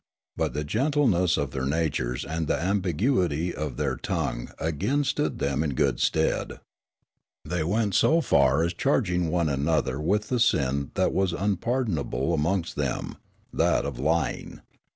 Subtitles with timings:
[0.35, 5.61] But the gentleness of their natures and the ambiguity of their tongue again stood them
[5.61, 6.59] in good stead.
[7.45, 12.77] They went so far as charging one another with the sin that was unpardonable amongst
[12.77, 13.17] them,
[13.53, 14.61] that of lying.